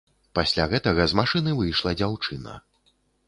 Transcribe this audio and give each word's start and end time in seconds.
Пасля 0.37 0.63
гэтага 0.71 1.05
з 1.11 1.19
машыны 1.19 1.53
выйшла 1.61 1.93
дзяўчына. 1.99 2.57